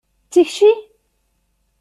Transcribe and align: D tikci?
D 0.27 0.29
tikci? 0.33 0.71